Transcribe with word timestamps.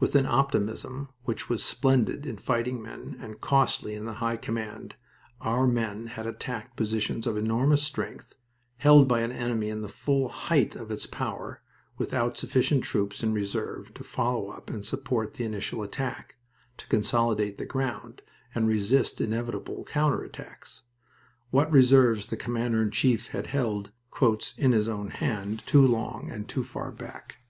With 0.00 0.14
an 0.14 0.24
optimism 0.24 1.10
which 1.24 1.50
was 1.50 1.62
splendid 1.62 2.24
in 2.24 2.38
fighting 2.38 2.80
men 2.80 3.18
and 3.20 3.38
costly 3.38 3.94
in 3.94 4.06
the 4.06 4.14
High 4.14 4.38
Command, 4.38 4.94
our 5.42 5.66
men 5.66 6.06
had 6.06 6.26
attacked 6.26 6.74
positions 6.74 7.26
of 7.26 7.36
enormous 7.36 7.82
strength 7.82 8.34
held 8.78 9.06
by 9.06 9.20
an 9.20 9.30
enemy 9.30 9.68
in 9.68 9.82
the 9.82 9.86
full 9.88 10.30
height 10.30 10.74
of 10.74 10.88
his 10.88 11.06
power 11.06 11.60
without 11.98 12.38
sufficient 12.38 12.82
troops 12.84 13.22
in 13.22 13.34
reserve 13.34 13.92
to 13.92 14.02
follow 14.02 14.48
up 14.48 14.70
and 14.70 14.86
support 14.86 15.34
the 15.34 15.44
initial 15.44 15.82
attack, 15.82 16.36
to 16.78 16.86
consolidate 16.86 17.58
the 17.58 17.66
ground, 17.66 18.22
and 18.54 18.68
resist 18.68 19.20
inevitable 19.20 19.84
counter 19.84 20.22
attacks. 20.22 20.84
What 21.50 21.70
reserves 21.70 22.30
the 22.30 22.38
Commander 22.38 22.80
in 22.80 22.90
Chief 22.90 23.28
had 23.32 23.48
he 23.48 23.52
held 23.52 23.92
"in 24.56 24.72
his 24.72 24.88
own 24.88 25.10
hand" 25.10 25.62
too 25.66 25.86
long 25.86 26.30
and 26.30 26.48
too 26.48 26.64
far 26.64 26.90
back. 26.90 27.40